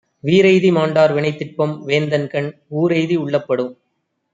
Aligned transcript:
வீறெய்தி 0.23 0.71
மாண்டார் 0.71 1.13
வினைத்திட்பம், 1.13 1.75
வேந்தன்கண் 1.85 2.49
ஊறெய்தி 2.77 3.17
உள்ளப்படும். 3.17 3.73